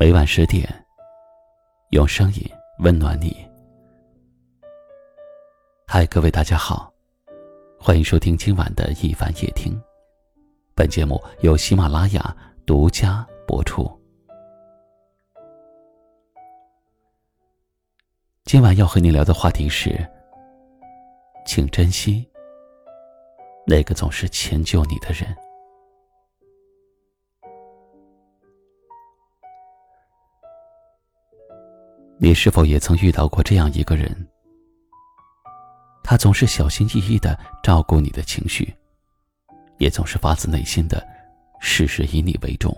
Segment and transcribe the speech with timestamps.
[0.00, 0.66] 每晚十点，
[1.90, 2.42] 用声音
[2.78, 3.36] 温暖你。
[5.86, 6.90] 嗨，各位大家好，
[7.78, 9.78] 欢迎收听今晚的一凡夜听。
[10.74, 12.34] 本节目由喜马拉雅
[12.64, 13.86] 独家播出。
[18.46, 19.94] 今晚要和你聊的话题是，
[21.44, 22.26] 请珍惜
[23.66, 25.36] 那个总是迁就你的人。
[32.22, 34.14] 你是否也曾遇到过这样一个人？
[36.04, 38.76] 他总是小心翼翼的照顾你的情绪，
[39.78, 41.02] 也总是发自内心的
[41.60, 42.76] 事事以你为重。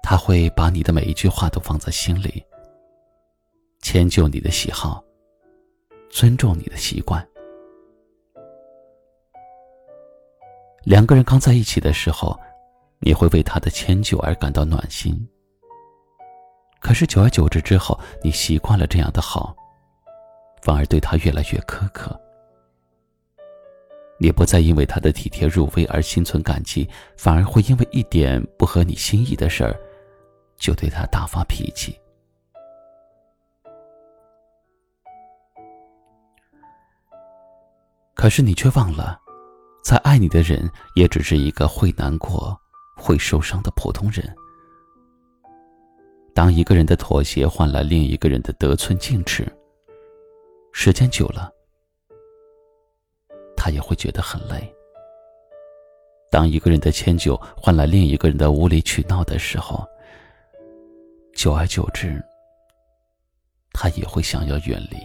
[0.00, 2.40] 他会把你的每一句话都放在心里，
[3.80, 5.02] 迁就你的喜好，
[6.08, 7.26] 尊重你的习惯。
[10.84, 12.38] 两个人刚在一起的时候，
[13.00, 15.28] 你会为他的迁就而感到暖心。
[16.82, 19.54] 可是久而久之之后，你习惯了这样的好，
[20.62, 22.18] 反而对他越来越苛刻。
[24.18, 29.78] 你不再因为他的体贴入微而心存感激，反而会因为一点不合你心意的事儿，
[30.56, 31.96] 就对他大发脾气。
[38.14, 39.20] 可是你却忘了，
[39.84, 42.56] 在爱你的人也只是一个会难过、
[42.96, 44.32] 会受伤的普通人。
[46.34, 49.46] 当一个人的妥协换来另一个人的得寸进尺，
[50.72, 51.52] 时间久了，
[53.56, 54.74] 他也会觉得很累。
[56.30, 59.86] 当一个人的迁就换来另一个人的无理取闹的时候，
[61.34, 62.22] 久而久之，
[63.74, 64.96] 他也会想要远离。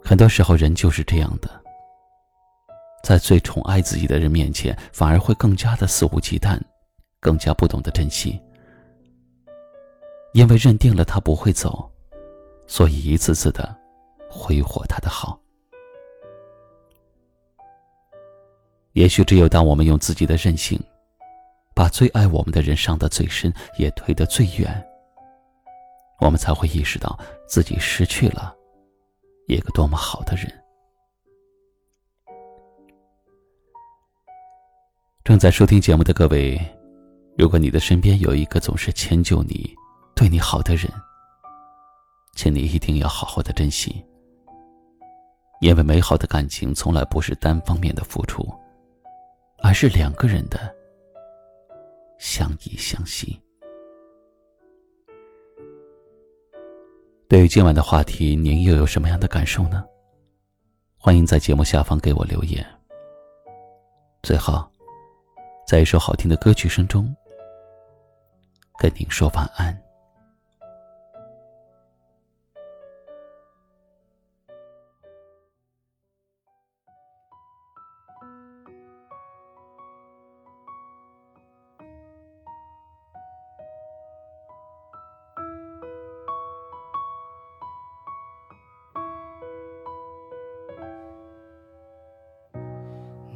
[0.00, 1.50] 很多时候，人就是这样的。
[3.02, 6.60] 在最宠爱自己的人面前，反而会更加的肆无忌惮，
[7.20, 8.40] 更加不懂得珍惜。
[10.34, 11.90] 因为认定了他不会走，
[12.66, 13.76] 所以一次次的
[14.30, 15.40] 挥霍他的好。
[18.92, 20.78] 也许只有当我们用自己的任性，
[21.74, 24.86] 把最爱我们的人伤得最深，也推得最远，
[26.20, 28.54] 我们才会意识到自己失去了
[29.46, 30.52] 一个多么好的人。
[35.24, 36.60] 正在收听节目的各位，
[37.38, 39.72] 如果你的身边有一个总是迁就你、
[40.12, 40.92] 对你好的人，
[42.34, 44.04] 请你一定要好好的珍惜，
[45.60, 48.44] 因为美好的感情从来不是单方面的付出，
[49.62, 50.74] 而是两个人的
[52.18, 53.40] 相依相惜。
[57.28, 59.84] 对于今晚的话题，您又有什么样的感受呢？
[60.96, 62.66] 欢迎在节目下方给我留言。
[64.24, 64.68] 最后。
[65.68, 67.14] 在一首好听的歌曲声中，
[68.78, 69.76] 跟您说晚安。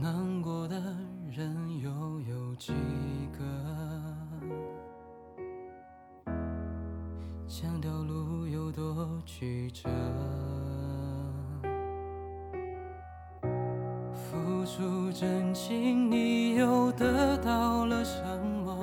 [0.00, 0.76] 难过的
[1.28, 2.72] 人又有几
[9.36, 9.90] 曲折？
[14.12, 18.22] 付出真情，你又得到了什
[18.64, 18.78] 么？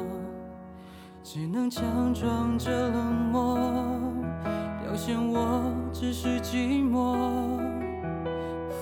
[1.23, 3.57] 只能强装着冷漠，
[4.84, 7.16] 表现我只是寂寞，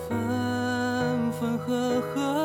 [0.08, 2.39] 分分合合。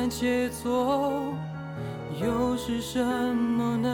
[0.00, 1.34] 情感切磋，
[2.22, 3.92] 又是什么能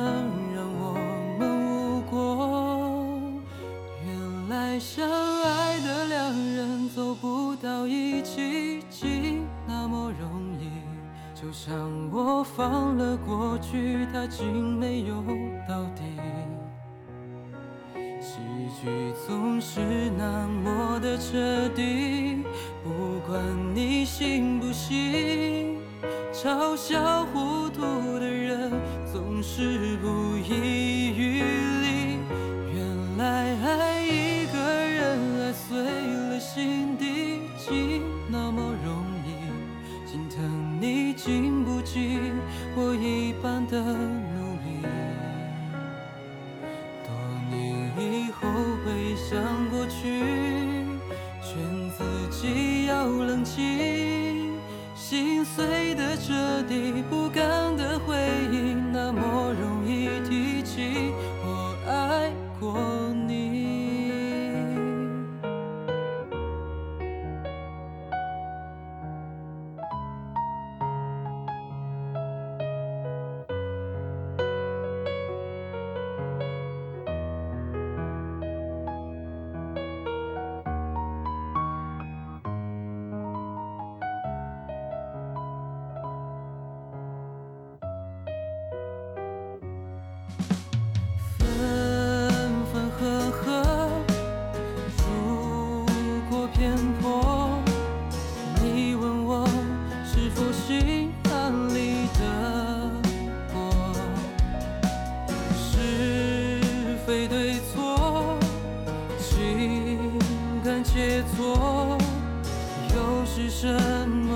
[0.55, 0.95] 让我
[1.37, 3.33] 们无果？
[4.05, 10.71] 原来相爱的两人走不到一起，竟那么容易。
[11.35, 11.75] 就像
[12.13, 15.17] 我放了过去，它竟没有
[15.69, 16.03] 到底。
[18.21, 18.39] 喜
[18.81, 19.81] 剧总是
[20.17, 22.45] 那么的彻底，
[22.85, 23.43] 不管
[23.75, 25.66] 你信不信。
[26.43, 27.81] 嘲笑糊涂
[28.19, 28.71] 的人
[29.11, 32.19] 总是不遗余力
[32.75, 42.19] 原来爱一个人爱碎了心底竟那么容易心疼你经不起
[42.77, 44.87] 我一般的努力
[55.37, 58.17] 心碎的彻底，不甘的回
[58.51, 58.76] 忆。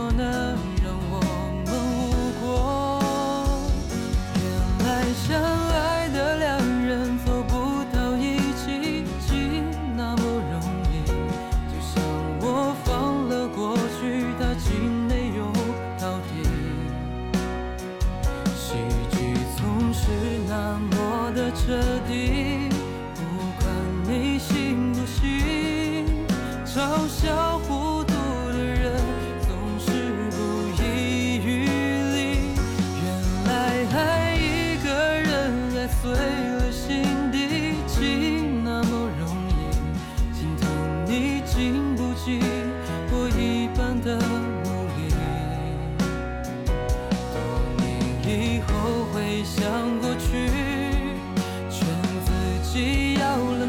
[0.00, 0.49] gonna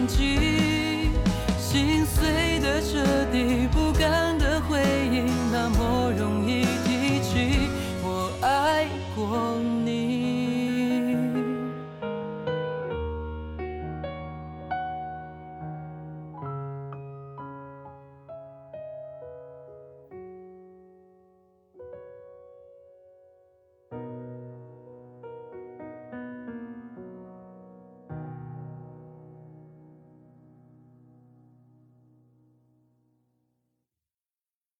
[0.01, 0.40] and you